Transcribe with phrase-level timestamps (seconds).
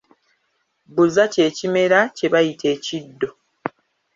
[0.89, 3.29] Bbuza kye kimera kye bayita ekiddo.